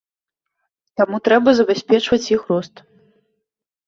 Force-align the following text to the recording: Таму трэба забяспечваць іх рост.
Таму 1.01 1.19
трэба 1.27 1.53
забяспечваць 1.59 2.31
іх 2.37 2.41
рост. 2.53 2.81